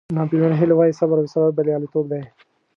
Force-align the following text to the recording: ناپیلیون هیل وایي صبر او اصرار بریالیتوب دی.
ناپیلیون 0.17 0.53
هیل 0.59 0.71
وایي 0.75 0.93
صبر 0.99 1.15
او 1.17 1.25
اصرار 1.27 1.51
بریالیتوب 1.57 2.05
دی. 2.11 2.21